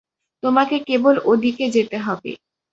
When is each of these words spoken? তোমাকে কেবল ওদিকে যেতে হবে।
তোমাকে 0.43 0.75
কেবল 0.87 1.15
ওদিকে 1.25 1.65
যেতে 1.69 1.97
হবে। 1.97 2.31